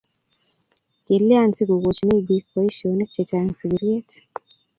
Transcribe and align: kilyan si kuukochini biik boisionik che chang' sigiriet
kilyan 1.05 1.49
si 1.55 1.63
kuukochini 1.67 2.17
biik 2.27 2.45
boisionik 2.53 3.09
che 3.15 3.23
chang' 3.29 3.53
sigiriet 3.59 4.07